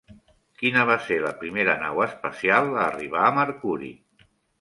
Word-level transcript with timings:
Quina 0.59 0.85
va 0.89 0.93
ser 1.09 1.17
la 1.25 1.33
primera 1.41 1.75
nau 1.81 2.01
espacial 2.05 2.71
a 2.79 2.81
arribar 2.85 3.21
a 3.27 3.35
Mercuri? 3.37 3.93